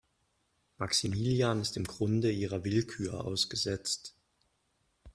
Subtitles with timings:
[0.79, 4.15] Maximilian ist im Grunde ihrer Willkür ausgesetzt.